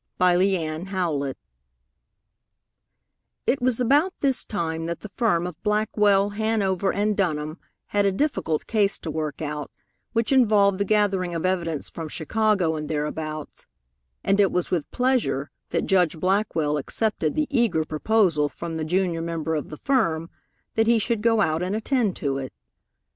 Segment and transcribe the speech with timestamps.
[0.19, 0.91] IX
[3.45, 8.11] It was about this time that the firm of Blackwell, Hanover & Dunham had a
[8.11, 9.69] difficult case to work out
[10.13, 13.67] which involved the gathering of evidence from Chicago and thereabouts,
[14.23, 19.21] and it was with pleasure that Judge Blackwell accepted the eager proposal from the junior
[19.21, 20.31] member of the firm
[20.73, 22.51] that he should go out and attend to it.